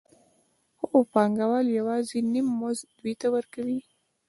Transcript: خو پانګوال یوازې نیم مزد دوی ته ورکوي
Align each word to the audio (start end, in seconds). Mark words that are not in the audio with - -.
خو 0.83 0.95
پانګوال 1.13 1.65
یوازې 1.79 2.19
نیم 2.31 2.47
مزد 2.59 2.87
دوی 2.99 3.13
ته 3.21 3.27
ورکوي 3.35 3.79